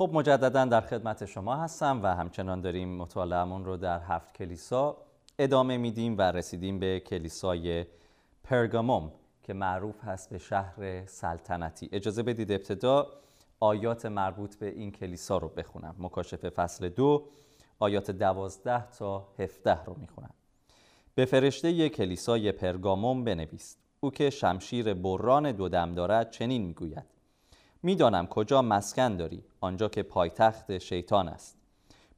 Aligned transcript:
خب 0.00 0.10
مجددا 0.12 0.64
در 0.64 0.80
خدمت 0.80 1.24
شما 1.24 1.56
هستم 1.56 2.00
و 2.02 2.06
همچنان 2.06 2.60
داریم 2.60 2.96
مطالعهمون 2.96 3.64
رو 3.64 3.76
در 3.76 4.00
هفت 4.00 4.34
کلیسا 4.34 4.96
ادامه 5.38 5.76
میدیم 5.76 6.18
و 6.18 6.22
رسیدیم 6.22 6.78
به 6.78 7.00
کلیسای 7.00 7.86
پرگاموم 8.44 9.12
که 9.42 9.52
معروف 9.52 10.04
هست 10.04 10.30
به 10.30 10.38
شهر 10.38 11.06
سلطنتی. 11.06 11.88
اجازه 11.92 12.22
بدید 12.22 12.52
ابتدا 12.52 13.06
آیات 13.60 14.06
مربوط 14.06 14.56
به 14.56 14.66
این 14.66 14.92
کلیسا 14.92 15.38
رو 15.38 15.48
بخونم. 15.48 15.94
مکاشفه 15.98 16.50
فصل 16.50 16.88
دو 16.88 17.26
آیات 17.78 18.10
دوازده 18.10 18.90
تا 18.90 19.28
هفده 19.38 19.84
رو 19.84 19.96
می‌خونم. 20.00 20.34
به 21.14 21.24
فرشته 21.24 21.88
کلیسای 21.88 22.52
پرگاموم 22.52 23.24
بنویس. 23.24 23.76
او 24.00 24.10
که 24.10 24.30
شمشیر 24.30 24.94
بران 24.94 25.52
دو 25.52 25.68
دم 25.68 25.94
دارد 25.94 26.30
چنین 26.30 26.62
می‌گوید. 26.62 27.06
می‌دانم 27.82 28.26
کجا 28.26 28.62
مسکن 28.62 29.16
داری. 29.16 29.44
آنجا 29.60 29.88
که 29.88 30.02
پایتخت 30.02 30.78
شیطان 30.78 31.28
است. 31.28 31.56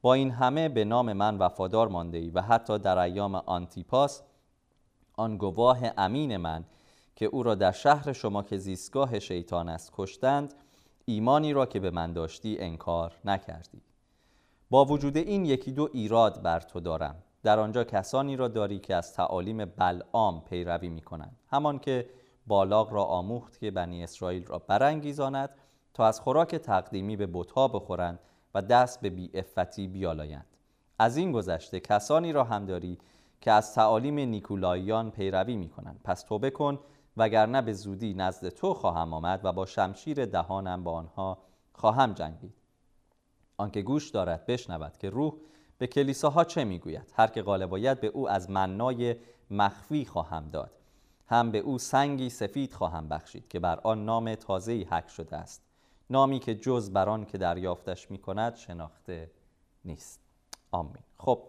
با 0.01 0.13
این 0.13 0.31
همه 0.31 0.69
به 0.69 0.85
نام 0.85 1.13
من 1.13 1.37
وفادار 1.37 1.87
مانده 1.87 2.17
ای 2.17 2.29
و 2.29 2.41
حتی 2.41 2.79
در 2.79 2.97
ایام 2.97 3.35
آنتیپاس 3.35 4.21
آن 5.15 5.37
گواه 5.37 5.79
امین 5.97 6.37
من 6.37 6.65
که 7.15 7.25
او 7.25 7.43
را 7.43 7.55
در 7.55 7.71
شهر 7.71 8.13
شما 8.13 8.43
که 8.43 8.57
زیستگاه 8.57 9.19
شیطان 9.19 9.69
است 9.69 9.91
کشتند 9.95 10.53
ایمانی 11.05 11.53
را 11.53 11.65
که 11.65 11.79
به 11.79 11.91
من 11.91 12.13
داشتی 12.13 12.57
انکار 12.59 13.13
نکردی. 13.25 13.81
با 14.69 14.85
وجود 14.85 15.17
این 15.17 15.45
یکی 15.45 15.71
دو 15.71 15.89
ایراد 15.93 16.41
بر 16.41 16.59
تو 16.59 16.79
دارم. 16.79 17.15
در 17.43 17.59
آنجا 17.59 17.83
کسانی 17.83 18.35
را 18.35 18.47
داری 18.47 18.79
که 18.79 18.95
از 18.95 19.13
تعالیم 19.13 19.65
بلعام 19.65 20.41
پیروی 20.41 20.89
می 20.89 21.01
کنند 21.01 21.37
همان 21.51 21.79
که 21.79 22.09
بالاغ 22.47 22.93
را 22.93 23.03
آموخت 23.03 23.59
که 23.59 23.71
بنی 23.71 24.03
اسرائیل 24.03 24.45
را 24.45 24.59
برانگیزاند 24.59 25.49
تا 25.93 26.05
از 26.05 26.19
خوراک 26.19 26.55
تقدیمی 26.55 27.15
به 27.15 27.27
بتها 27.33 27.67
بخورند 27.67 28.19
و 28.53 28.61
دست 28.61 29.01
به 29.01 29.09
بی 29.09 29.31
افتی 29.33 29.87
بیالایند. 29.87 30.45
از 30.99 31.17
این 31.17 31.31
گذشته 31.31 31.79
کسانی 31.79 32.31
را 32.31 32.43
هم 32.43 32.65
داری 32.65 32.97
که 33.41 33.51
از 33.51 33.73
تعالیم 33.73 34.19
نیکولاییان 34.19 35.11
پیروی 35.11 35.55
می 35.55 35.69
کنند 35.69 36.01
پس 36.03 36.21
توبه 36.21 36.49
کن 36.49 36.79
وگرنه 37.17 37.61
به 37.61 37.73
زودی 37.73 38.13
نزد 38.13 38.49
تو 38.49 38.73
خواهم 38.73 39.13
آمد 39.13 39.39
و 39.43 39.53
با 39.53 39.65
شمشیر 39.65 40.25
دهانم 40.25 40.83
با 40.83 40.91
آنها 40.91 41.37
خواهم 41.73 42.13
جنگید. 42.13 42.53
آنکه 43.57 43.81
گوش 43.81 44.09
دارد 44.09 44.45
بشنود 44.45 44.97
که 44.97 45.09
روح 45.09 45.33
به 45.77 45.87
کلیساها 45.87 46.43
چه 46.43 46.63
می‌گوید. 46.63 47.13
هر 47.15 47.27
که 47.27 47.41
غالب 47.41 47.69
باید 47.69 48.01
به 48.01 48.07
او 48.07 48.29
از 48.29 48.49
منای 48.49 49.15
مخفی 49.51 50.05
خواهم 50.05 50.49
داد. 50.49 50.71
هم 51.27 51.51
به 51.51 51.57
او 51.57 51.77
سنگی 51.77 52.29
سفید 52.29 52.73
خواهم 52.73 53.09
بخشید 53.09 53.47
که 53.47 53.59
بر 53.59 53.79
آن 53.83 54.05
نام 54.05 54.35
تازه‌ای 54.35 54.83
حک 54.83 55.09
شده 55.09 55.35
است. 55.35 55.72
نامی 56.09 56.39
که 56.39 56.55
جز 56.55 56.91
بر 56.91 57.09
آن 57.09 57.25
که 57.25 57.37
دریافتش 57.37 58.11
می 58.11 58.17
کند 58.17 58.55
شناخته 58.55 59.31
نیست. 59.85 60.19
آمین. 60.71 61.03
خب 61.17 61.43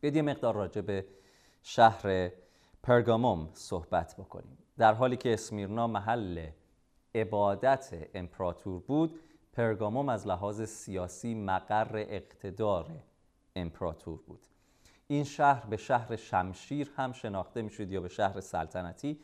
بیاید 0.00 0.16
یه 0.16 0.22
مقدار 0.22 0.54
راجع 0.54 0.80
به 0.80 1.06
شهر 1.62 2.30
پرگاموم 2.82 3.48
صحبت 3.52 4.16
بکنیم. 4.16 4.58
در 4.78 4.94
حالی 4.94 5.16
که 5.16 5.32
اسمیرنا 5.32 5.86
محل 5.86 6.46
عبادت 7.14 8.08
امپراتور 8.14 8.80
بود 8.80 9.20
پرگاموم 9.52 10.08
از 10.08 10.26
لحاظ 10.26 10.62
سیاسی 10.62 11.34
مقر 11.34 12.04
اقتدار 12.08 12.90
امپراتور 13.56 14.18
بود. 14.26 14.46
این 15.06 15.24
شهر 15.24 15.66
به 15.66 15.76
شهر 15.76 16.16
شمشیر 16.16 16.90
هم 16.96 17.12
شناخته 17.12 17.62
می‌شد 17.62 17.90
یا 17.90 18.00
به 18.00 18.08
شهر 18.08 18.40
سلطنتی. 18.40 19.20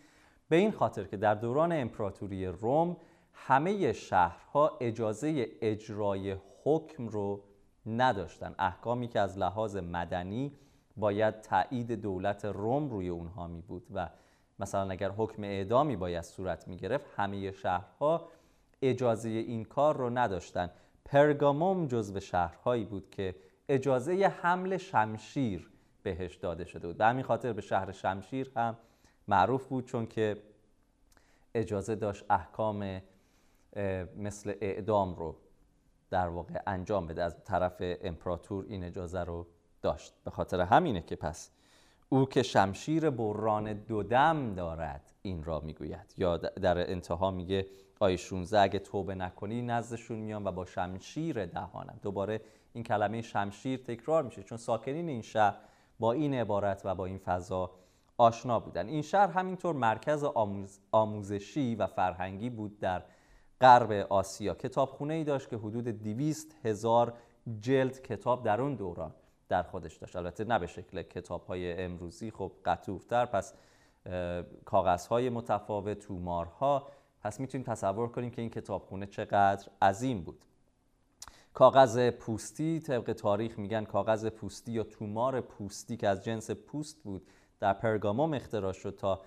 به 0.48 0.56
این 0.56 0.72
خاطر 0.72 1.04
که 1.04 1.16
در 1.16 1.34
دوران 1.34 1.72
امپراتوری 1.72 2.46
روم 2.46 2.96
همه 3.32 3.92
شهرها 3.92 4.78
اجازه 4.80 5.48
اجرای 5.60 6.36
حکم 6.64 7.08
رو 7.08 7.42
نداشتن. 7.86 8.54
احکامی 8.58 9.08
که 9.08 9.20
از 9.20 9.38
لحاظ 9.38 9.76
مدنی 9.76 10.52
باید 10.96 11.40
تایید 11.40 11.92
دولت 11.92 12.44
روم 12.44 12.90
روی 12.90 13.08
اونها 13.08 13.46
می 13.46 13.60
بود 13.60 13.86
و 13.94 14.08
مثلا 14.58 14.90
اگر 14.90 15.10
حکم 15.10 15.44
اعدامی 15.44 15.96
باید 15.96 16.24
صورت 16.24 16.68
می 16.68 16.76
گرفت 16.76 17.06
همه 17.16 17.52
شهرها 17.52 18.28
اجازه 18.82 19.28
این 19.28 19.64
کار 19.64 19.96
رو 19.96 20.10
نداشتن. 20.10 20.70
پرگاموم 21.04 21.86
جزو 21.86 22.20
شهرهایی 22.20 22.84
بود 22.84 23.10
که 23.10 23.34
اجازه 23.68 24.32
حمل 24.42 24.76
شمشیر 24.76 25.70
بهش 26.02 26.36
داده 26.36 26.64
شده 26.64 26.86
بود. 26.86 26.96
به 26.96 27.04
همین 27.04 27.24
خاطر 27.24 27.52
به 27.52 27.60
شهر 27.60 27.92
شمشیر 27.92 28.52
هم 28.56 28.76
معروف 29.28 29.66
بود 29.66 29.86
چون 29.86 30.06
که 30.06 30.36
اجازه 31.54 31.94
داشت 31.94 32.24
احکام 32.30 33.00
مثل 34.16 34.54
اعدام 34.60 35.14
رو 35.14 35.36
در 36.10 36.28
واقع 36.28 36.60
انجام 36.66 37.06
بده 37.06 37.22
از 37.22 37.44
طرف 37.44 37.76
امپراتور 37.80 38.64
این 38.68 38.84
اجازه 38.84 39.24
رو 39.24 39.46
داشت. 39.82 40.14
به 40.24 40.30
خاطر 40.30 40.60
همینه 40.60 41.02
که 41.02 41.16
پس 41.16 41.50
او 42.08 42.26
که 42.26 42.42
شمشیر 42.42 43.10
بران 43.10 43.72
دودم 43.72 44.54
دارد 44.54 45.12
این 45.22 45.44
را 45.44 45.60
می‌گوید. 45.60 46.14
یا 46.16 46.36
در 46.36 46.90
انتها 46.90 47.30
میگه 47.30 47.66
آیه 48.00 48.16
16 48.16 48.60
اگه 48.60 48.78
توبه 48.78 49.14
نکنی 49.14 49.62
نزدشون 49.62 50.18
میان 50.18 50.46
و 50.46 50.52
با 50.52 50.64
شمشیر 50.64 51.46
دهانم. 51.46 51.98
دوباره 52.02 52.40
این 52.72 52.84
کلمه 52.84 53.22
شمشیر 53.22 53.78
تکرار 53.78 54.22
میشه 54.22 54.42
چون 54.42 54.58
ساکنین 54.58 55.08
این 55.08 55.22
شهر 55.22 55.56
با 55.98 56.12
این 56.12 56.34
عبارت 56.34 56.82
و 56.84 56.94
با 56.94 57.06
این 57.06 57.18
فضا 57.18 57.70
آشنا 58.16 58.60
بودن. 58.60 58.88
این 58.88 59.02
شهر 59.02 59.26
همینطور 59.26 59.74
مرکز 59.74 60.24
آموزشی 60.92 61.74
و 61.74 61.86
فرهنگی 61.86 62.50
بود 62.50 62.78
در 62.78 63.02
غرب 63.60 63.92
آسیا. 63.92 64.54
کتابخونه 64.54 65.14
ای 65.14 65.24
داشت 65.24 65.48
که 65.48 65.56
حدود 65.56 65.84
200 65.84 66.56
هزار 66.64 67.14
جلد 67.60 68.02
کتاب 68.02 68.44
در 68.44 68.60
اون 68.60 68.74
دوران 68.74 69.14
در 69.48 69.62
خودش 69.62 69.96
داشت. 69.96 70.16
البته 70.16 70.44
نه 70.44 70.58
به 70.58 70.66
شکل 70.66 71.02
کتاب 71.02 71.46
های 71.46 71.82
امروزی 71.82 72.30
خب 72.30 72.52
قطوفتر 72.64 73.26
پس 73.26 73.54
کاغذ 74.64 75.06
های 75.06 75.30
متفاوت 75.30 75.98
تومارها. 75.98 76.88
پس 77.20 77.40
می‌تونیم 77.40 77.66
تصور 77.66 78.08
کنیم 78.08 78.30
که 78.30 78.42
این 78.42 78.50
کتابخونه 78.50 79.06
چقدر 79.06 79.68
عظیم 79.82 80.22
بود. 80.22 80.44
کاغذ 81.54 82.10
پوستی 82.10 82.80
طبق 82.80 83.12
تاریخ 83.12 83.58
میگن 83.58 83.84
کاغذ 83.84 84.26
پوستی 84.26 84.72
یا 84.72 84.82
تومار 84.82 85.40
پوستی 85.40 85.96
که 85.96 86.08
از 86.08 86.24
جنس 86.24 86.50
پوست 86.50 87.02
بود 87.02 87.26
در 87.60 87.72
پرگاموم 87.72 88.34
اختراع 88.34 88.72
شد 88.72 88.96
تا 88.96 89.20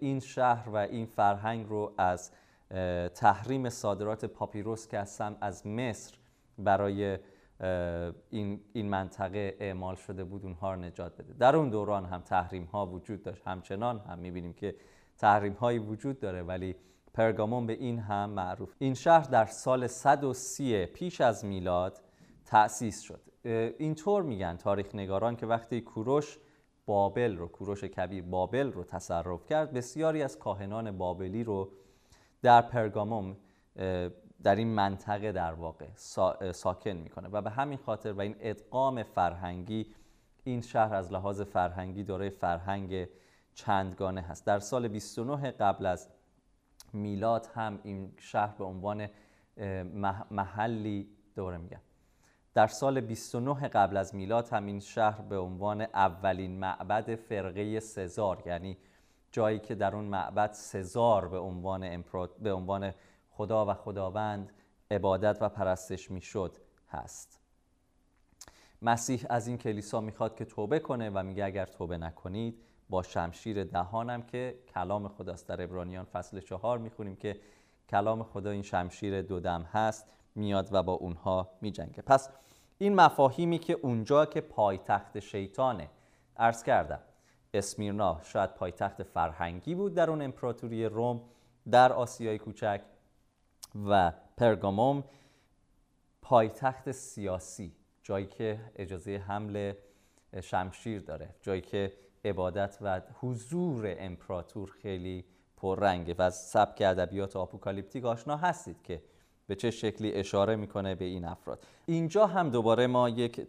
این 0.00 0.20
شهر 0.20 0.68
و 0.68 0.76
این 0.76 1.06
فرهنگ 1.06 1.66
رو 1.68 1.92
از 1.98 2.30
تحریم 3.14 3.68
صادرات 3.68 4.24
پاپیروس 4.24 4.88
که 4.88 4.98
از 5.40 5.66
مصر 5.66 6.14
برای 6.58 7.18
این, 8.30 8.60
این 8.72 8.88
منطقه 8.88 9.56
اعمال 9.60 9.94
شده 9.94 10.24
بود 10.24 10.44
اونها 10.44 10.74
رو 10.74 10.80
نجات 10.80 11.16
بده. 11.16 11.32
در 11.32 11.56
اون 11.56 11.70
دوران 11.70 12.04
هم 12.04 12.20
تحریم 12.20 12.64
ها 12.64 12.86
وجود 12.86 13.22
داشت. 13.22 13.42
همچنان 13.46 13.98
هم 13.98 14.18
می‌بینیم 14.18 14.52
که 14.52 14.74
تحریم 15.18 15.52
هایی 15.52 15.78
وجود 15.78 16.20
داره 16.20 16.42
ولی 16.42 16.76
پرگامون 17.14 17.66
به 17.66 17.72
این 17.72 17.98
هم 17.98 18.30
معروف. 18.30 18.74
این 18.78 18.94
شهر 18.94 19.28
در 19.30 19.44
سال 19.44 19.86
130 19.86 20.86
پیش 20.86 21.20
از 21.20 21.44
میلاد 21.44 22.00
تأسیس 22.44 23.00
شد. 23.00 23.20
اینطور 23.78 24.22
میگن 24.22 24.56
تاریخ 24.56 24.94
نگاران 24.94 25.36
که 25.36 25.46
وقتی 25.46 25.80
کوروش 25.80 26.38
بابل 26.86 27.36
رو 27.36 27.48
کوروش 27.48 27.84
کبیر 27.84 28.22
بابل 28.22 28.72
رو 28.72 28.84
تصرف 28.84 29.46
کرد 29.46 29.72
بسیاری 29.72 30.22
از 30.22 30.38
کاهنان 30.38 30.98
بابلی 30.98 31.44
رو 31.44 31.70
در 32.42 32.62
پرگاموم 32.62 33.36
در 34.42 34.56
این 34.56 34.68
منطقه 34.68 35.32
در 35.32 35.52
واقع 35.52 35.86
ساکن 36.52 36.90
می‌کنه. 36.90 37.28
و 37.28 37.42
به 37.42 37.50
همین 37.50 37.78
خاطر 37.78 38.12
و 38.12 38.20
این 38.20 38.36
ادغام 38.40 39.02
فرهنگی 39.02 39.86
این 40.44 40.60
شهر 40.60 40.94
از 40.94 41.12
لحاظ 41.12 41.40
فرهنگی 41.40 42.04
داره 42.04 42.30
فرهنگ 42.30 43.08
چندگانه 43.54 44.20
هست. 44.20 44.46
در 44.46 44.58
سال 44.58 44.88
29 44.88 45.50
قبل 45.50 45.86
از 45.86 46.08
میلاد 46.92 47.48
هم 47.54 47.80
این 47.82 48.12
شهر 48.18 48.56
به 48.58 48.64
عنوان 48.64 49.08
محلی 50.30 51.08
دوره 51.36 51.56
میگم 51.56 51.80
در 52.54 52.66
سال 52.66 53.00
29 53.00 53.68
قبل 53.68 53.96
از 53.96 54.14
میلاد 54.14 54.48
هم 54.48 54.66
این 54.66 54.80
شهر 54.80 55.20
به 55.20 55.38
عنوان 55.38 55.80
اولین 55.80 56.58
معبد 56.58 57.14
فرقه 57.14 57.80
سزار 57.80 58.42
یعنی 58.46 58.78
جایی 59.32 59.58
که 59.58 59.74
در 59.74 59.94
اون 59.94 60.04
معبد 60.04 60.52
سزار 60.52 61.28
به 61.28 61.38
عنوان 61.38 62.04
به 62.42 62.52
عنوان 62.52 62.94
خدا 63.30 63.66
و 63.66 63.74
خداوند 63.74 64.52
عبادت 64.90 65.38
و 65.40 65.48
پرستش 65.48 66.10
می‌شد 66.10 66.56
هست. 66.88 67.40
مسیح 68.82 69.26
از 69.30 69.46
این 69.46 69.58
کلیسا 69.58 70.00
می‌خواد 70.00 70.36
که 70.36 70.44
توبه 70.44 70.78
کنه 70.78 71.10
و 71.10 71.22
میگه 71.22 71.44
اگر 71.44 71.66
توبه 71.66 71.98
نکنید 71.98 72.62
با 72.90 73.02
شمشیر 73.02 73.64
دهانم 73.64 74.22
که 74.22 74.58
کلام 74.74 75.08
خداست 75.08 75.48
در 75.48 75.62
ابرانیان 75.62 76.04
فصل 76.04 76.40
چهار 76.40 76.78
می‌خونیم 76.78 77.16
که 77.16 77.40
کلام 77.88 78.22
خدا 78.22 78.50
این 78.50 78.62
شمشیر 78.62 79.22
دودم 79.22 79.62
هست 79.62 80.06
میاد 80.34 80.68
و 80.72 80.82
با 80.82 80.92
اونها 80.92 81.50
میجنگه. 81.60 82.02
پس 82.02 82.28
این 82.78 82.94
مفاهیمی 82.94 83.58
که 83.58 83.72
اونجا 83.72 84.26
که 84.26 84.40
پایتخت 84.40 85.18
شیطانه 85.18 85.90
عرض 86.36 86.62
کردم 86.62 87.00
اسمیرنا 87.58 88.20
شاید 88.24 88.54
پایتخت 88.54 89.02
فرهنگی 89.02 89.74
بود 89.74 89.94
در 89.94 90.10
اون 90.10 90.22
امپراتوری 90.22 90.84
روم 90.84 91.20
در 91.70 91.92
آسیای 91.92 92.38
کوچک 92.38 92.80
و 93.88 94.12
پرگاموم. 94.36 95.04
پایتخت 96.22 96.90
سیاسی 96.90 97.72
جایی 98.02 98.26
که 98.26 98.60
اجازه 98.76 99.16
حمل 99.16 99.72
شمشیر 100.42 101.00
داره 101.00 101.34
جایی 101.42 101.60
که 101.60 101.92
عبادت 102.24 102.78
و 102.80 103.00
حضور 103.20 103.96
امپراتور 103.98 104.70
خیلی 104.82 105.24
پررنگه 105.56 106.14
و 106.14 106.22
از 106.22 106.48
سبک 106.48 106.82
ادبیات 106.82 107.36
آپوکالیپتیک 107.36 108.04
آشنا 108.04 108.36
هستید 108.36 108.82
که 108.82 109.02
به 109.48 109.54
چه 109.54 109.70
شکلی 109.70 110.12
اشاره 110.12 110.56
می‌کنه 110.56 110.94
به 110.94 111.04
این 111.04 111.24
افراد. 111.24 111.66
اینجا 111.86 112.26
هم 112.26 112.50
دوباره 112.50 112.86
ما 112.86 113.08
یک 113.08 113.40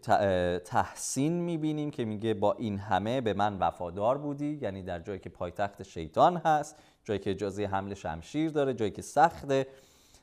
تحسین 0.66 1.34
می‌بینیم 1.34 1.92
که 1.92 2.06
میگه 2.06 2.34
با 2.34 2.54
این 2.54 2.78
همه 2.78 3.22
به 3.22 3.34
من 3.34 3.58
وفادار 3.60 4.18
بودی 4.18 4.60
یعنی 4.62 4.84
در 4.84 5.00
جایی 5.00 5.20
که 5.20 5.30
پایتخت 5.30 5.84
شیطان 5.84 6.38
هست 6.38 6.76
جایی 7.04 7.20
که 7.20 7.30
اجازه 7.32 7.66
حمل 7.66 7.94
شمشیر 7.94 8.52
داره 8.52 8.74
جایی 8.74 8.92
که 8.92 9.02
سخته 9.02 9.68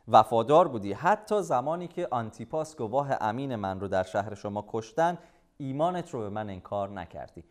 وفادار 0.08 0.68
بودی. 0.68 0.92
حتی 0.92 1.42
زمانی 1.42 1.88
که 1.88 2.08
آنتیپاس 2.10 2.76
گواه 2.76 3.08
امین 3.20 3.56
من 3.56 3.80
رو 3.80 3.88
در 3.88 4.02
شهر 4.02 4.34
شما 4.34 4.64
کشتن 4.68 5.18
ایمانت 5.58 6.10
رو 6.10 6.20
به 6.20 6.28
من 6.28 6.50
انکار 6.50 6.88
نکردی. 6.88 7.44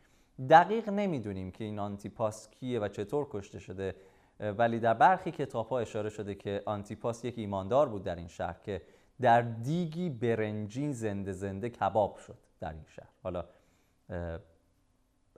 دقیق 0.50 0.90
نمی‌دونیم 0.90 1.52
که 1.52 1.64
این 1.64 1.80
آنتیپاس 1.80 2.50
کیه 2.50 2.80
و 2.80 2.88
چطور 2.88 3.28
کشته 3.32 3.60
شده. 3.60 3.96
ولی 4.40 4.80
در 4.80 4.94
برخی 4.94 5.32
کتاب 5.32 5.68
ها 5.68 5.80
اشاره 5.80 6.10
شده 6.10 6.36
که 6.36 6.64
آنتیپاس 6.66 7.26
یک 7.26 7.38
ایماندار 7.38 7.90
بود 7.90 8.04
در 8.04 8.16
این 8.16 8.28
شهر 8.28 8.60
که 8.64 8.82
در 9.22 9.42
دیگی 9.42 10.10
برنجین 10.10 10.92
زنده 10.92 11.32
زنده 11.32 11.70
کباب 11.70 12.18
شد 12.18 12.38
در 12.60 12.74
این 12.74 12.86
شهر. 12.88 13.10
حالا 13.24 13.46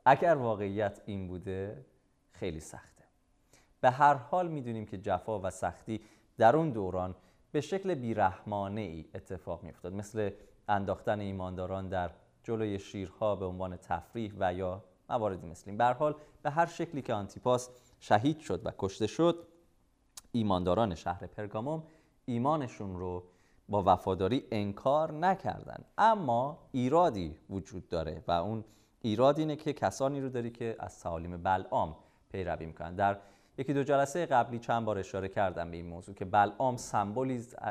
اگر 0.05 0.35
واقعیت 0.35 1.01
این 1.05 1.27
بوده 1.27 1.85
خیلی 2.31 2.59
سخته. 2.59 3.03
به 3.81 3.91
هر 3.91 4.13
حال 4.13 4.47
می‌دونیم 4.47 4.85
که 4.85 4.97
جفا 4.97 5.39
و 5.39 5.49
سختی 5.49 6.01
در 6.38 6.55
اون 6.55 6.69
دوران 6.69 7.15
به 7.51 7.61
شکل 7.61 7.95
بیرحمانه 7.95 8.81
ای 8.81 9.05
اتفاق 9.15 9.63
میافتاد. 9.63 9.94
مثل 9.94 10.29
انداختن 10.67 11.19
ایمانداران 11.19 11.89
در 11.89 12.11
جلوی 12.44 12.79
شیرها 12.79 13.35
به 13.35 13.45
عنوان 13.45 13.77
تفریح 13.77 14.33
و 14.39 14.53
یا 14.53 14.83
مواردی 15.09 15.47
مثل 15.47 15.71
این. 15.71 15.81
حال 15.81 16.15
به 16.44 16.49
هر 16.49 16.65
شکلی 16.65 17.01
که 17.01 17.13
آنتیپاس 17.13 17.69
شهید 17.99 18.39
شد 18.39 18.61
و 18.65 18.71
کشته 18.77 19.07
شد 19.07 19.47
ایمانداران 20.31 20.95
شهر 20.95 21.27
پرگاموم 21.27 21.83
ایمانشون 22.25 22.99
رو 22.99 23.23
با 23.69 23.83
وفاداری 23.85 24.44
انکار 24.51 25.11
نکردن. 25.11 25.83
اما 25.97 26.57
ایرادی 26.71 27.35
وجود 27.49 27.88
داره 27.88 28.23
و 28.27 28.31
اون 28.31 28.63
ایراد 29.01 29.39
اینه 29.39 29.55
که 29.55 29.73
کسانی 29.73 30.21
رو 30.21 30.29
داری 30.29 30.51
که 30.51 30.75
از 30.79 30.99
تعالیم 30.99 31.44
بلعام 31.44 31.95
پیروی 32.31 32.65
می‌کنن. 32.65 32.95
در 32.95 33.19
یکی 33.57 33.73
دو 33.73 33.83
جلسه 33.83 34.25
قبلی 34.25 34.59
چند 34.59 34.85
بار 34.85 34.97
اشاره 34.97 35.27
کردم 35.27 35.71
به 35.71 35.77
این 35.77 35.85
موضوع 35.85 36.15
که 36.15 36.25
بلعام 36.25 36.77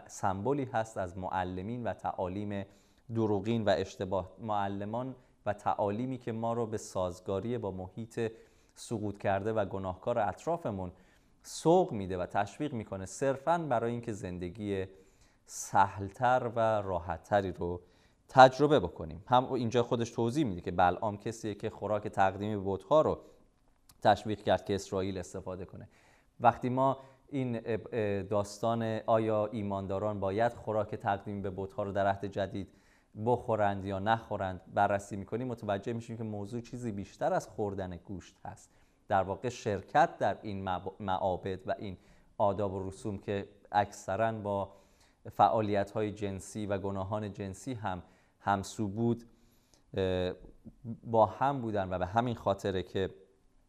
سمبولی 0.06 0.64
هست 0.64 0.99
از 0.99 1.19
معلمین 1.19 1.84
و 1.84 1.93
تعالیم 1.93 2.67
دروغین 3.14 3.64
و 3.64 3.75
اشتباه. 3.78 4.32
معلمان 4.38 5.14
و 5.46 5.52
تعالیمی 5.52 6.19
که 6.19 6.32
ما 6.32 6.52
رو 6.52 6.67
به 6.67 6.78
سازگاری 6.78 7.58
با 7.58 7.70
محیط 7.70 8.32
سقوط 8.76 9.19
کرده 9.19 9.52
و 9.52 9.64
گناهکار 9.64 10.19
اطرافمون 10.19 10.93
سوق 11.43 11.93
میده 11.93 12.19
و 12.19 12.26
تشویق 12.26 12.73
می‌کنه 12.73 13.06
صرفا 13.06 13.58
برای 13.58 13.93
اینکه 13.93 14.12
زندگی 14.12 14.87
سهلتر 15.46 16.50
و 16.56 16.61
راحتتری 16.61 17.52
رو 17.52 17.81
تجربه 18.28 18.81
بکنیم. 18.81 19.25
هم 19.26 19.52
اینجا 19.52 19.82
خودش 19.82 20.11
توضیح 20.11 20.46
میده 20.46 20.61
که 20.61 20.70
بلعام 20.70 21.17
کسیه 21.17 21.55
که 21.55 21.70
خوراک 21.70 22.08
تقدیمی 22.08 22.56
بودها 22.56 23.00
رو 23.00 23.19
تشویق 24.02 24.43
کرد 24.43 24.64
که 24.64 24.75
اسرائیل 24.75 25.19
استفاده 25.19 25.64
کنه. 25.64 25.88
وقتی 26.40 26.69
ما 26.69 26.99
این 27.28 27.61
داستان 28.23 29.00
آیا 29.06 29.46
ایمانداران 29.46 30.20
باید 30.20 30.52
خوراک 30.52 30.94
تقدیمی 30.94 31.40
به 31.40 31.50
بودها 31.50 31.82
رو 31.82 31.93
در 31.93 32.06
عهد 32.06 32.25
جدید 32.25 32.69
بخورند 33.27 33.85
یا 33.85 33.99
نخورند 33.99 34.61
بررسی 34.75 35.17
می‌کنیم 35.17 35.47
متوجه 35.49 35.93
میشیم 35.93 36.17
که 36.17 36.25
موضوع 36.25 36.61
چیزی 36.61 36.93
بیشتر 36.93 37.33
از 37.33 37.49
خوردن 37.49 37.97
گوشت 37.97 38.37
هست. 38.45 38.71
در 39.09 39.23
واقع 39.23 39.49
شرکت 39.49 40.19
در 40.19 40.39
این 40.43 40.69
معابد 41.01 41.69
و 41.69 41.75
این 41.79 41.97
آداب 42.39 42.73
و 42.73 42.89
رسوم 42.89 43.19
که 43.19 43.49
اکثرا 43.73 44.33
با 44.33 44.73
فعالیت 45.33 45.91
های 45.91 46.13
جنسی 46.13 46.67
و 46.67 46.79
گناهان 46.79 47.33
جنسی 47.33 47.75
هم 47.75 48.03
همسو 48.41 48.89
بود 48.89 49.25
با 51.05 51.27
هم 51.27 51.61
بودن 51.61 51.91
و 51.91 51.99
به 51.99 52.07
همین 52.07 52.35
خاطره 52.35 52.83
که 52.83 53.11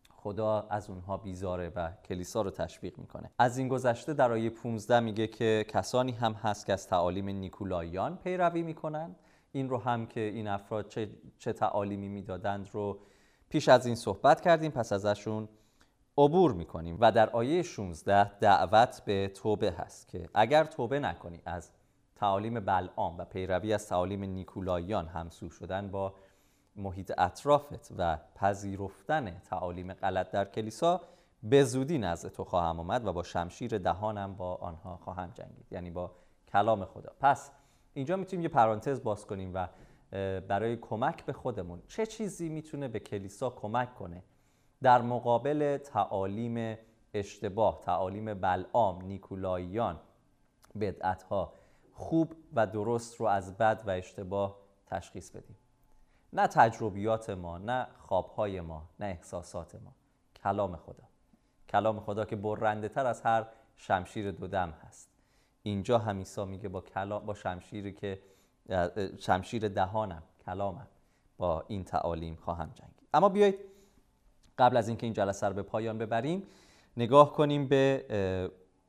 خدا 0.09 0.61
از 0.69 0.89
اونها 0.89 1.17
بیزاره 1.17 1.71
و 1.75 1.91
کلیسا 1.91 2.41
رو 2.41 2.51
تشویق 2.51 2.97
می‌کنه. 2.99 3.31
از 3.39 3.57
این 3.57 3.67
گذشته 3.67 4.13
در 4.13 4.31
آیه 4.31 4.49
15 4.49 4.99
میگه 4.99 5.27
که 5.27 5.65
کسانی 5.67 6.11
هم 6.11 6.33
هست 6.33 6.65
که 6.65 6.73
از 6.73 6.87
تعالیم 6.87 7.29
نیکولاییان 7.29 8.17
پیروی 8.17 8.61
می‌کنند. 8.61 9.15
این 9.57 9.69
رو 9.69 9.77
هم 9.77 10.05
که 10.05 10.19
این 10.19 10.47
افراد 10.47 10.87
چه, 10.87 11.09
چه 11.39 11.53
تعالیمی 11.53 12.07
می‌دادند 12.07 12.69
رو 12.73 12.99
پیش 13.49 13.69
از 13.69 13.85
این 13.85 13.95
صحبت 13.95 14.41
کردیم 14.41 14.71
پس 14.71 14.91
ازشون 14.91 15.49
عبور 16.17 16.53
می‌کنیم. 16.53 16.97
و 16.99 17.11
در 17.11 17.29
آیه 17.29 17.61
16 17.61 18.39
دعوت 18.39 19.01
به 19.05 19.27
توبه 19.27 19.71
هست 19.71 20.07
که 20.07 20.29
اگر 20.33 20.63
توبه 20.63 20.99
نکنی 20.99 21.41
از 21.45 21.71
تعالیم 22.15 22.59
بلعام 22.59 23.17
و 23.17 23.25
پیروی 23.25 23.73
از 23.73 23.87
تعالیم 23.87 24.23
نیکولاییان 24.23 25.07
همسو 25.07 25.49
شدن 25.49 25.91
با 25.91 26.13
محیط 26.75 27.13
اطرافت 27.17 27.91
و 27.97 28.17
پذیرفتن 28.35 29.39
تعالیم 29.39 29.93
غلط 29.93 30.31
در 30.31 30.45
کلیسا 30.45 31.01
به 31.43 31.63
زودی 31.63 31.97
نزد 31.97 32.29
تو 32.29 32.43
خواهم 32.43 32.79
آمد 32.79 33.05
و 33.05 33.13
با 33.13 33.23
شمشیر 33.23 33.77
دهانم 33.77 34.35
با 34.35 34.55
آنها 34.55 34.97
خواهم 34.97 35.31
جنگید. 35.33 35.65
یعنی 35.71 35.91
با 35.91 36.11
کلام 36.47 36.85
خدا. 36.85 37.11
پس 37.19 37.51
اینجا 37.97 38.15
می‌تونیم 38.15 38.43
یه 38.43 38.49
پرانتز 38.49 39.03
باز 39.03 39.25
کنیم 39.25 39.51
و 39.53 39.67
برای 40.41 40.75
کمک 40.75 41.25
به 41.25 41.33
خودمون 41.33 41.81
چه 41.87 42.05
چیزی 42.05 42.49
می‌تونه 42.49 42.87
به 42.87 42.99
کلیسا 42.99 43.49
کمک 43.49 43.95
کنه؟ 43.95 44.23
در 44.81 45.01
مقابل 45.01 45.77
تعالیم 45.77 46.77
اشتباه 47.13 47.81
تعالیم 47.81 48.33
بلعام 48.33 49.01
نیکولاییان 49.01 49.99
بدعت 50.79 51.23
ها 51.23 51.53
خوب 51.93 52.33
و 52.53 52.67
درست 52.67 53.15
رو 53.15 53.25
از 53.25 53.57
بد 53.57 53.83
و 53.87 53.89
اشتباه 53.89 54.57
تشخیص 54.87 55.31
بدیم. 55.31 55.57
نه 56.33 56.47
تجربیات 56.47 57.29
ما 57.29 57.57
نه 57.57 57.87
خوابهای 57.99 58.61
ما 58.61 58.89
نه 58.99 59.05
احساسات 59.05 59.75
ما. 59.75 59.91
کلام 60.43 60.75
خدا. 60.75 61.03
کلام 61.69 61.99
خدا 61.99 62.25
که 62.25 62.35
برنده 62.35 62.89
تر 62.89 63.05
از 63.05 63.21
هر 63.21 63.45
شمشیر 63.75 64.31
دودم 64.31 64.69
هست. 64.69 65.16
اینجا 65.63 65.97
همیسا 65.97 66.45
میگه 66.45 66.69
با 66.69 66.81
کلام 66.81 67.25
با 67.25 67.33
شمشیری 67.33 67.93
که 67.93 68.21
شمشیر 69.19 69.67
دهانم 69.67 70.23
کلامم 70.45 70.87
با 71.37 71.63
این 71.67 71.83
تعالیم 71.83 72.35
خواهم 72.35 72.71
جنگید. 72.75 73.07
اما 73.13 73.29
بیایید 73.29 73.59
قبل 74.57 74.77
از 74.77 74.87
اینکه 74.87 75.05
این 75.05 75.13
جلسه 75.13 75.47
رو 75.47 75.53
به 75.53 75.61
پایان 75.61 75.97
ببریم 75.97 76.43
نگاه 76.97 77.33
کنیم 77.33 77.67
به 77.67 78.05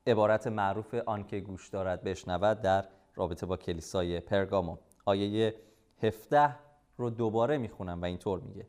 عبارت 0.07 0.47
معروف 0.47 0.93
آنکه 0.93 1.39
گوش 1.39 1.69
دارد 1.69 2.03
بشنود 2.03 2.61
در 2.61 2.85
رابطه 3.15 3.45
با 3.45 3.57
کلیسای 3.57 4.19
پرگامو 4.19 4.77
آیه 5.05 5.55
17 6.03 6.55
رو 6.97 7.09
دوباره 7.09 7.57
می‌خونم 7.57 8.01
و 8.01 8.05
اینطور 8.05 8.39
میگه. 8.39 8.67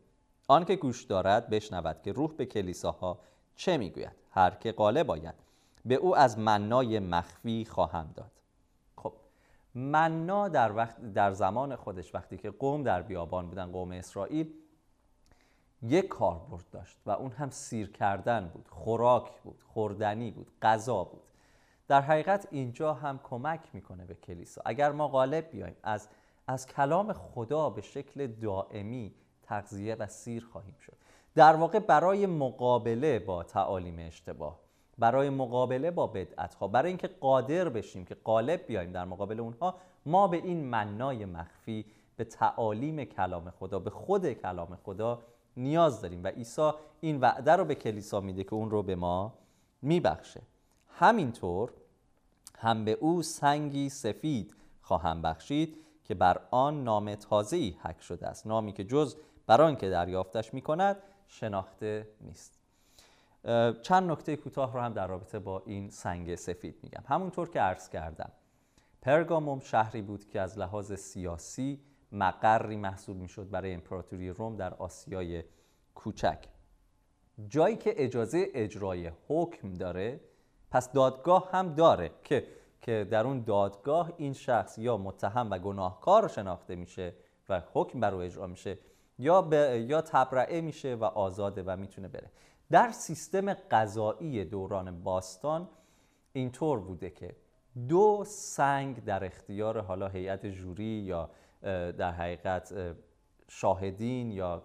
آنکه 0.48 0.76
گوش 0.76 1.04
دارد 1.04 1.50
بشنود 1.50 2.02
که 2.02 2.12
روح 2.12 2.34
به 2.36 2.46
کلیساها 2.46 3.18
چه 3.56 3.76
می‌گوید؟ 3.76 4.12
هر 4.30 4.50
که 4.50 4.72
قاله 4.72 5.04
باید 5.04 5.34
به 5.84 5.94
او 5.94 6.16
از 6.16 6.38
منای 6.38 6.98
مخفی 6.98 7.64
خواهم 7.64 8.10
داد. 8.14 8.30
خب 8.96 9.12
منا 9.74 10.48
در, 10.48 10.76
وقت 10.76 11.12
در 11.12 11.32
زمان 11.32 11.76
خودش 11.76 12.14
وقتی 12.14 12.36
که 12.36 12.50
قوم 12.50 12.82
در 12.82 13.02
بیابان 13.02 13.48
بودن 13.48 13.72
قوم 13.72 13.92
اسرائیل 13.92 14.54
یک 15.82 16.08
کاربرد 16.08 16.64
داشت 16.72 16.98
و 17.06 17.10
اون 17.10 17.32
هم 17.32 17.50
سیر 17.50 17.92
کردن 17.92 18.48
بود 18.54 18.68
خوراک 18.68 19.40
بود 19.42 19.62
خوردنی 19.62 20.30
بود 20.30 20.50
غذا 20.62 21.04
بود. 21.04 21.22
در 21.88 22.00
حقیقت 22.00 22.48
اینجا 22.50 22.94
هم 22.94 23.20
کمک 23.22 23.60
می‌کنه 23.72 24.04
به 24.04 24.14
کلیسا. 24.14 24.62
اگر 24.64 24.92
ما 24.92 25.08
غالب 25.08 25.50
بیایم 25.50 25.76
از 25.82 26.08
از 26.46 26.66
کلام 26.66 27.12
خدا 27.12 27.70
به 27.70 27.82
شکل 27.82 28.26
دائمی 28.26 29.14
تغذیه 29.42 29.94
و 29.94 30.06
سیر 30.06 30.44
خواهیم 30.52 30.76
شد. 30.86 30.96
در 31.34 31.56
واقع 31.56 31.78
برای 31.78 32.26
مقابله 32.26 33.18
با 33.18 33.42
تعالیم 33.42 33.98
اشتباه 33.98 34.58
برای 35.00 35.30
مقابله 35.30 35.90
با 35.90 36.06
بدعت 36.06 36.54
ها 36.54 36.68
برای 36.68 36.88
اینکه 36.88 37.08
قادر 37.08 37.68
بشیم 37.68 38.04
که 38.04 38.14
غالب 38.14 38.66
بیایم 38.66 38.92
در 38.92 39.04
مقابل 39.04 39.40
اونها 39.40 39.74
ما 40.06 40.28
به 40.28 40.36
این 40.36 40.64
منای 40.64 41.24
مخفی 41.24 41.84
به 42.16 42.24
تعالیم 42.24 43.04
کلام 43.04 43.50
خدا 43.50 43.78
به 43.78 43.90
خود 43.90 44.32
کلام 44.32 44.78
خدا 44.84 45.22
نیاز 45.56 46.00
داریم. 46.00 46.24
و 46.24 46.26
عیسی 46.26 46.70
این 47.00 47.20
وعده 47.20 47.52
رو 47.52 47.64
به 47.64 47.74
کلیسا 47.74 48.20
میده 48.20 48.44
که 48.44 48.54
اون 48.54 48.70
رو 48.70 48.82
به 48.82 48.94
ما 48.94 49.34
میبخشه. 49.82 50.42
همینطور 50.88 51.70
هم 52.58 52.84
به 52.84 52.92
او 52.92 53.22
سنگی 53.22 53.88
سفید 53.88 54.54
خواهم 54.82 55.22
بخشید 55.22 55.76
که 56.04 56.14
بر 56.14 56.40
آن 56.50 56.84
نام 56.84 57.14
تازه‌ای 57.14 57.76
حک 57.82 58.02
شده 58.02 58.26
است. 58.26 58.46
نامی 58.46 58.72
که 58.72 58.84
جز 58.84 59.16
بر 59.46 59.62
آن 59.62 59.76
که 59.76 59.90
دریافتش 59.90 60.54
می‌کند 60.54 60.96
شناخته 61.28 62.08
نیست. 62.20 62.59
چند 63.82 64.10
نکته 64.10 64.36
کوتاه 64.36 64.72
رو 64.74 64.80
هم 64.80 64.92
در 64.92 65.06
رابطه 65.06 65.38
با 65.38 65.62
این 65.66 65.90
سنگ 65.90 66.34
سفید 66.34 66.78
میگم. 66.82 67.02
همونطور 67.06 67.48
که 67.48 67.60
عرض 67.60 67.88
کردم 67.88 68.32
پرگاموم 69.02 69.60
شهری 69.60 70.02
بود 70.02 70.28
که 70.28 70.40
از 70.40 70.58
لحاظ 70.58 70.92
سیاسی 70.92 71.80
مقری 72.12 72.76
محسوب 72.76 73.16
می‌شد 73.16 73.50
برای 73.50 73.74
امپراتوری 73.74 74.30
روم 74.30 74.56
در 74.56 74.74
آسیای 74.74 75.44
کوچک. 75.94 76.38
جایی 77.48 77.76
که 77.76 77.94
اجازه 77.96 78.48
اجرای 78.54 79.12
حکم 79.28 79.74
داره 79.74 80.20
پس 80.70 80.92
دادگاه 80.92 81.50
هم 81.52 81.74
داره 81.74 82.10
که 82.24 82.46
که 82.80 83.06
در 83.10 83.26
اون 83.26 83.40
دادگاه 83.40 84.12
این 84.16 84.32
شخص 84.32 84.78
یا 84.78 84.96
متهم 84.96 85.50
و 85.50 85.58
گناهکار 85.58 86.28
شناخته 86.28 86.76
میشه 86.76 87.14
و 87.48 87.62
حکم 87.72 88.00
بر 88.00 88.14
او 88.14 88.20
اجرا 88.20 88.46
میشه 88.46 88.78
یا 89.18 89.48
یا 89.76 90.00
تبرئه 90.00 90.60
میشه 90.60 90.94
و 90.94 91.04
آزاده 91.04 91.62
و 91.66 91.76
می‌تونه 91.76 92.08
بره. 92.08 92.30
در 92.70 92.90
سیستم 92.90 93.54
قضایی 93.54 94.44
دوران 94.44 95.02
باستان 95.02 95.68
اینطور 96.32 96.80
بوده 96.80 97.10
که 97.10 97.36
دو 97.88 98.24
سنگ 98.26 99.04
در 99.04 99.24
اختیار 99.24 99.80
حالا 99.80 100.08
هیئت 100.08 100.46
جوری 100.46 100.84
یا 100.84 101.30
در 101.92 102.12
حقیقت 102.12 102.74
شاهدین 103.48 104.30
یا 104.30 104.62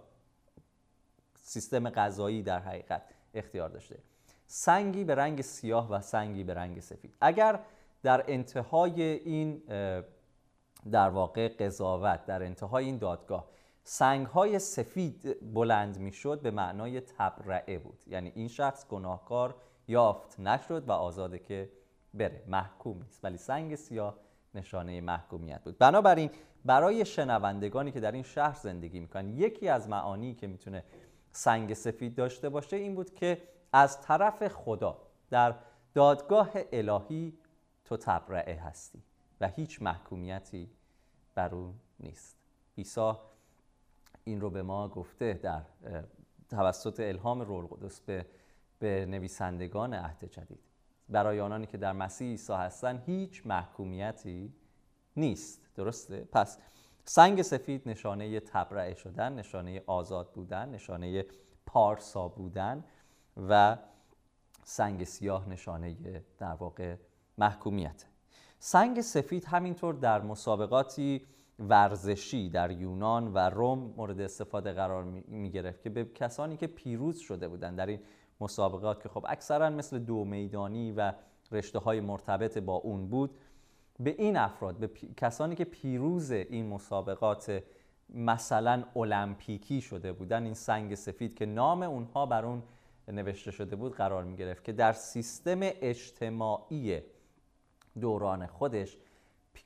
سیستم 1.36 1.90
قضایی 1.90 2.42
در 2.42 2.58
حقیقت 2.58 3.02
اختیار 3.34 3.68
داشته. 3.68 3.98
سنگی 4.46 5.04
به 5.04 5.14
رنگ 5.14 5.40
سیاه 5.40 5.90
و 5.90 6.00
سنگی 6.00 6.44
به 6.44 6.54
رنگ 6.54 6.80
سفید. 6.80 7.14
اگر 7.20 7.60
در 8.02 8.24
انتهای 8.28 9.02
این 9.02 9.62
در 10.90 11.08
واقع 11.08 11.48
قضاوت 11.48 12.26
در 12.26 12.42
انتهای 12.42 12.84
این 12.84 12.98
دادگاه 12.98 13.48
سنگ 13.88 14.26
های 14.26 14.58
سفید 14.58 15.52
بلند 15.54 15.98
می‌شد 15.98 16.40
به 16.40 16.50
معنای 16.50 17.00
تبرعه 17.00 17.78
بود. 17.78 18.02
یعنی 18.06 18.32
این 18.34 18.48
شخص 18.48 18.86
گناهکار 18.86 19.54
یافت 19.88 20.40
نشد 20.40 20.88
و 20.88 20.92
آزاده 20.92 21.38
که 21.38 21.70
بره. 22.14 22.44
محکوم 22.46 23.02
نیست. 23.02 23.24
ولی 23.24 23.36
سنگ 23.36 23.74
سیاه 23.74 24.18
نشانه 24.54 25.00
محکومیت 25.00 25.64
بود. 25.64 25.78
بنابراین 25.78 26.30
برای 26.64 27.04
شنوندگانی 27.04 27.92
که 27.92 28.00
در 28.00 28.12
این 28.12 28.22
شهر 28.22 28.56
زندگی 28.56 29.00
می‌کنن 29.00 29.28
یکی 29.28 29.68
از 29.68 29.88
معانی 29.88 30.34
که 30.34 30.46
می‌تونه 30.46 30.84
سنگ 31.30 31.74
سفید 31.74 32.14
داشته 32.14 32.48
باشه 32.48 32.76
این 32.76 32.94
بود 32.94 33.14
که 33.14 33.42
از 33.72 34.00
طرف 34.00 34.48
خدا 34.48 34.98
در 35.30 35.54
دادگاه 35.94 36.50
الهی 36.72 37.38
تو 37.84 37.96
تبرعه 37.96 38.54
هستی 38.54 39.02
و 39.40 39.48
هیچ 39.48 39.82
محکومیتی 39.82 40.70
بر 41.34 41.54
او 41.54 41.74
نیست. 42.00 42.36
عیسی 42.78 43.12
این 44.26 44.40
رو 44.40 44.50
به 44.50 44.62
ما 44.62 44.88
گفته 44.88 45.34
در 45.42 45.62
توسط 46.50 47.00
الهام 47.00 47.40
روح 47.40 47.58
القدس 47.58 48.00
به 48.00 48.26
به 48.78 49.06
نویسندگان 49.06 49.94
عهد 49.94 50.24
جدید. 50.24 50.60
برای 51.08 51.40
آنانی 51.40 51.66
که 51.66 51.78
در 51.78 51.92
مسیح 51.92 52.28
عیسی 52.28 52.52
هستن 52.52 53.02
هیچ 53.06 53.46
محکومیتی 53.46 54.52
نیست. 55.16 55.60
درسته؟ 55.74 56.28
پس 56.32 56.58
سنگ 57.04 57.42
سفید 57.42 57.88
نشانه 57.88 58.40
تبرعه 58.40 58.94
شدن 58.94 59.32
نشانه 59.32 59.82
آزاد 59.86 60.32
بودن 60.32 60.68
نشانه 60.68 61.24
پارسا 61.66 62.28
بودن 62.28 62.84
و 63.48 63.76
سنگ 64.64 65.04
سیاه 65.04 65.48
نشانه 65.48 65.96
در 66.38 66.54
واقع 66.54 66.96
محکومیت. 67.38 68.04
سنگ 68.58 69.00
سفید 69.00 69.44
همینطور 69.44 69.94
در 69.94 70.22
مسابقاتی 70.22 71.26
ورزشی 71.58 72.48
در 72.48 72.70
یونان 72.70 73.32
و 73.32 73.38
روم 73.38 73.94
مورد 73.96 74.20
استفاده 74.20 74.72
قرار 74.72 75.04
می 75.28 75.50
گرفت 75.50 75.82
که 75.82 75.90
به 75.90 76.04
کسانی 76.04 76.56
که 76.56 76.66
پیروز 76.66 77.18
شده 77.18 77.48
بودند 77.48 77.78
در 77.78 77.86
این 77.86 78.00
مسابقات 78.40 79.02
که 79.02 79.08
خب 79.08 79.24
اکثرا 79.28 79.70
مثل 79.70 79.98
دو 79.98 80.24
میدانی 80.24 80.92
و 80.92 81.12
رشته 81.52 81.78
های 81.78 82.00
مرتبط 82.00 82.58
با 82.58 82.74
اون 82.74 83.08
بود 83.08 83.38
به 84.00 84.14
این 84.18 84.36
افراد 84.36 84.76
به 84.76 84.88
کسانی 85.16 85.54
که 85.54 85.64
پیروز 85.64 86.30
این 86.30 86.68
مسابقات 86.68 87.62
مثلا 88.08 88.84
المپیکی 88.96 89.80
شده 89.80 90.12
بودن 90.12 90.44
این 90.44 90.54
سنگ 90.54 90.94
سفید 90.94 91.34
که 91.34 91.46
نام 91.46 91.82
اونها 91.82 92.26
بر 92.26 92.44
اون 92.44 92.62
نوشته 93.08 93.50
شده 93.50 93.76
بود 93.76 93.94
قرار 93.94 94.24
می 94.24 94.36
گرفت 94.36 94.64
که 94.64 94.72
در 94.72 94.92
سیستم 94.92 95.58
اجتماعی 95.62 97.00
دوران 98.00 98.46
خودش 98.46 98.98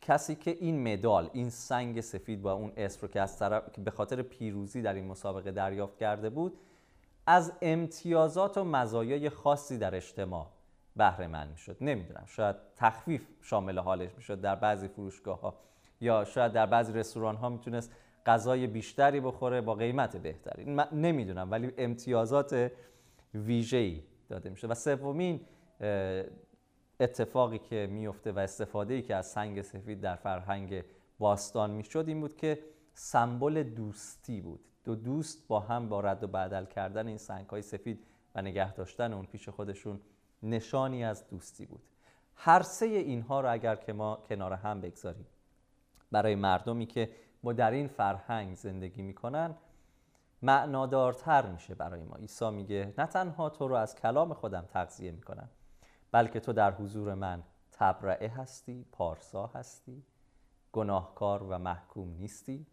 کسی 0.00 0.34
که 0.34 0.50
این 0.50 0.92
مدال 0.92 1.30
این 1.32 1.50
سنگ 1.50 2.00
سفید 2.00 2.42
با 2.42 2.52
اون 2.52 2.72
اسم 2.76 2.98
رو 3.02 3.08
که 3.08 3.20
از 3.20 3.38
طرف 3.38 3.72
که 3.72 3.80
به 3.80 3.90
خاطر 3.90 4.22
پیروزی 4.22 4.82
در 4.82 4.94
این 4.94 5.06
مسابقه 5.06 5.50
دریافت 5.50 5.98
کرده 5.98 6.30
بود 6.30 6.58
از 7.26 7.52
امتیازات 7.62 8.58
و 8.58 8.64
مزایای 8.64 9.28
خاصی 9.28 9.78
در 9.78 9.94
اجتماع 9.94 10.46
بهره 10.96 11.26
مند 11.26 11.50
می‌شد. 11.50 11.76
نمی‌دونم 11.80 12.24
شاید 12.26 12.56
تخفیف 12.76 13.22
شامل 13.42 13.78
حالش 13.78 14.10
می‌شد 14.16 14.40
در 14.40 14.54
بعضی 14.54 14.88
فروشگاه 14.88 15.40
ها 15.40 15.54
یا 16.00 16.24
شاید 16.24 16.52
در 16.52 16.66
بعضی 16.66 16.92
رستوران 16.92 17.36
ها 17.36 17.48
می‌تونست 17.48 17.92
غذای 18.26 18.66
بیشتری 18.66 19.20
بخوره 19.20 19.60
با 19.60 19.74
قیمت 19.74 20.16
بهتری. 20.16 20.64
نمی‌دونم 20.92 21.50
ولی 21.50 21.72
امتیازات 21.78 22.72
ویژه‌ای 23.34 24.02
داده 24.28 24.50
میشه 24.50 24.66
و 24.66 24.74
سومین 24.74 25.40
اتفاقی 27.00 27.58
که 27.58 27.88
میفته 27.90 28.32
و 28.32 28.38
استفاده 28.38 28.94
ای 28.94 29.02
که 29.02 29.16
از 29.16 29.26
سنگ 29.26 29.62
سفید 29.62 30.00
در 30.00 30.16
فرهنگ 30.16 30.84
باستان 31.18 31.70
می‌شد 31.70 32.04
این 32.08 32.20
بود 32.20 32.36
که 32.36 32.58
سمبل 32.94 33.62
دوستی 33.62 34.40
بود. 34.40 34.60
دو 34.84 34.94
دوست 34.94 35.48
با 35.48 35.60
هم 35.60 35.88
با 35.88 36.00
رد 36.00 36.24
و 36.24 36.26
بدل 36.26 36.64
کردن 36.64 37.06
این 37.06 37.18
سنگ 37.18 37.46
های 37.46 37.62
سفید 37.62 38.06
و 38.34 38.42
نگه 38.42 38.72
داشتن 38.72 39.12
اون 39.12 39.26
پیش 39.26 39.48
خودشون 39.48 40.00
نشانی 40.42 41.04
از 41.04 41.28
دوستی 41.28 41.66
بود. 41.66 41.82
هر 42.34 42.62
سه 42.62 42.86
اینها 42.86 43.40
رو 43.40 43.52
اگر 43.52 43.76
که 43.76 43.92
ما 43.92 44.18
کنار 44.28 44.52
هم 44.52 44.80
بگذاریم 44.80 45.26
برای 46.12 46.34
مردمی 46.34 46.86
که 46.86 47.10
با 47.42 47.52
در 47.52 47.70
این 47.70 47.88
فرهنگ 47.88 48.54
زندگی 48.54 49.02
می‌کنن 49.02 49.54
معنادارتر 50.42 51.46
میشه 51.46 51.74
برای 51.74 52.02
ما. 52.02 52.16
عیسی 52.16 52.50
میگه 52.50 52.94
نه 52.98 53.06
تنها 53.06 53.50
تو 53.50 53.68
رو 53.68 53.74
از 53.74 53.94
کلام 53.94 54.34
خودم 54.34 54.68
تغذیه 54.72 55.10
می‌کنم 55.10 55.48
بلکه 56.12 56.40
تو 56.40 56.52
در 56.52 56.72
حضور 56.72 57.14
من 57.14 57.42
تبرعه 57.72 58.28
هستی 58.28 58.86
پارسا 58.92 59.46
هستی 59.46 60.02
گناهکار 60.72 61.42
و 61.42 61.58
محکوم 61.58 62.08
نیستی. 62.08 62.66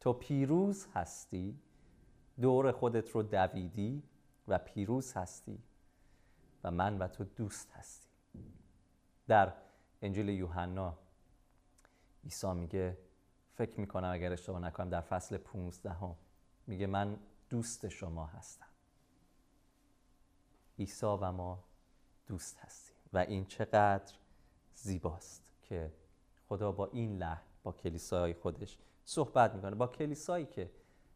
تو 0.00 0.12
پیروز 0.12 0.86
هستی 0.94 1.58
دور 2.40 2.72
خودت 2.72 3.10
رو 3.10 3.22
دویدی 3.22 4.02
و 4.48 4.58
پیروز 4.58 5.12
هستی 5.12 5.58
و 6.64 6.70
من 6.70 6.98
و 6.98 7.08
تو 7.08 7.24
دوست 7.24 7.72
هستی. 7.72 8.08
در 9.28 9.52
انجیل 10.02 10.28
یوحنا 10.28 10.98
عیسی 12.24 12.52
میگه 12.52 12.98
فکر 13.54 13.80
می‌کنم 13.80 14.10
اگر 14.12 14.32
اشتباه 14.32 14.60
نکنم 14.60 14.88
در 14.88 15.00
فصل 15.00 15.36
15 15.36 15.90
هم 15.90 16.16
میگه 16.66 16.86
من 16.86 17.18
دوست 17.50 17.88
شما 17.88 18.26
هستم. 18.26 18.66
عیسی 20.78 21.06
و 21.06 21.32
ما 21.32 21.64
دوست 22.32 22.58
هستیم 22.58 22.96
و 23.12 23.18
این 23.18 23.44
چقدر 23.44 24.14
زیباست 24.74 25.52
که 25.62 25.92
خدا 26.48 26.72
با 26.72 26.86
این 26.86 27.18
لحن 27.18 27.42
با 27.62 27.72
کلیسای 27.72 28.34
خودش 28.34 28.78
صحبت 29.04 29.54
می‌کنه 29.54 29.74
با 29.74 29.86
کلیسایی 29.86 30.46
که 30.46 30.70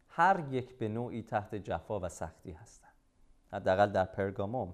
هر 0.09 0.47
یک 0.51 0.77
به 0.77 0.87
نوعی 0.87 1.23
تحت 1.23 1.55
جفا 1.55 1.99
و 1.99 2.09
سختی 2.09 2.51
هستن. 2.51 2.87
حداقل 3.51 3.91
در 3.91 4.05
پرگاموم 4.05 4.73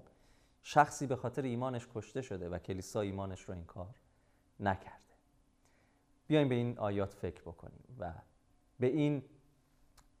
شخصی 0.62 1.06
به 1.06 1.16
خاطر 1.16 1.42
ایمانش 1.42 1.88
کشته 1.94 2.22
شده 2.22 2.48
و 2.48 2.58
کلیسا 2.58 3.00
ایمانش 3.00 3.40
رو 3.40 3.54
این 3.54 3.64
کار 3.64 3.94
نکرده. 4.60 5.14
بیایم 6.26 6.48
به 6.48 6.54
این 6.54 6.78
آیات 6.78 7.14
فکر 7.14 7.42
بکنیم 7.42 7.96
و 7.98 8.12
به 8.80 8.86
این 8.86 9.22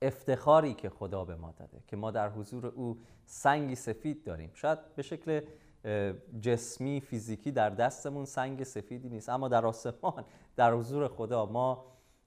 افتخاری 0.02 0.74
که 0.74 0.90
خدا 0.90 1.24
به 1.24 1.36
ما 1.36 1.52
داده 1.52 1.82
که 1.86 1.96
ما 1.96 2.10
در 2.10 2.30
حضور 2.30 2.66
او 2.66 3.00
سنگی 3.26 3.74
سفید 3.74 4.24
داریم. 4.24 4.50
شاید 4.54 4.94
به 4.94 5.02
شکل 5.02 5.40
جسمی 6.40 7.00
فیزیکی 7.00 7.52
در 7.52 7.70
دستمون 7.70 8.24
سنگ 8.24 8.62
سفیدی 8.62 9.08
نیست. 9.08 9.28
اما 9.28 9.48
در 9.48 9.66
آسمان 9.66 10.24
در 10.56 10.74
حضور 10.74 11.08
خدا 11.08 11.46
ما 11.46 11.84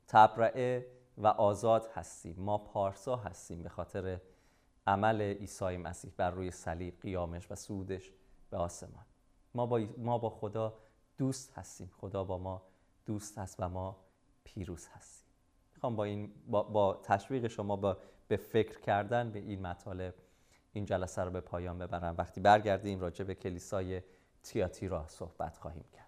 تبرعه 0.08 0.86
و 1.18 1.28
آزاد 1.28 1.90
هستیم. 1.94 2.36
ما 2.38 2.58
پارسا 2.58 3.16
هستیم 3.16 3.64
به 3.64 3.70
خاطر 3.70 4.22
عمل 4.88 5.22
عیسی 5.22 5.78
مسیح 5.78 6.12
بر 6.18 6.32
روی 6.32 6.52
صلیب 6.52 7.00
قیامش 7.02 7.52
و 7.52 7.56
سودش 7.56 8.12
به 8.50 8.58
آسمان. 8.58 9.06
ما 9.56 9.66
با, 9.66 9.82
ما 9.98 10.18
با 10.18 10.30
خدا 10.30 10.74
دوست 11.18 11.54
هستیم. 11.54 11.92
خدا 11.98 12.24
با 12.24 12.38
ما 12.38 12.62
دوست 13.06 13.38
هست 13.38 13.56
و 13.60 13.70
ما 13.70 13.98
پیروز 14.44 14.88
هستیم. 14.88 15.28
می‌خوام 15.74 15.96
با, 15.96 16.04
این 16.04 16.32
با, 16.48 16.64
با 16.64 17.00
تشویق 17.04 17.48
شما 17.48 17.76
با 17.76 17.98
به 18.28 18.38
فکر 18.38 18.80
کردن 18.80 19.32
به 19.32 19.40
این 19.40 19.62
مطالب 19.62 20.14
این 20.78 20.86
جلسه 20.86 21.24
رو 21.24 21.32
به 21.32 21.42
پایان 21.42 21.78
ببرم. 21.78 22.16
وقتی 22.18 22.42
برگردیم 22.42 23.00
راجع 23.00 23.26
به 23.26 23.36
کلیسای 23.36 24.02
تیاتیرا 24.44 25.08
صحبت 25.08 25.58
خواهیم 25.58 25.86
کرد. 25.94 26.07